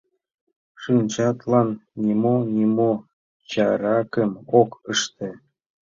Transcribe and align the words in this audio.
Шинчатлан 0.81 1.69
нимо-нимо 2.03 2.91
чаракым 3.49 4.31
ок 4.59 4.69
ыште. 4.91 5.29